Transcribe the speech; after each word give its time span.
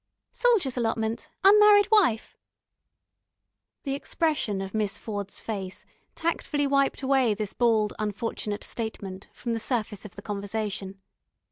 "Soldier's 0.31 0.77
allotment. 0.77 1.29
Unmarried 1.43 1.87
wife." 1.91 2.35
The 3.83 3.93
expression 3.93 4.59
of 4.59 4.73
Miss 4.73 4.97
Ford's 4.97 5.39
face 5.39 5.85
tactfully 6.15 6.65
wiped 6.65 7.03
away 7.03 7.35
this 7.35 7.53
bald 7.53 7.93
unfortunate 7.99 8.63
statement 8.63 9.27
from 9.31 9.53
the 9.53 9.59
surface 9.59 10.03
of 10.03 10.15
the 10.15 10.23
conversation. 10.23 10.99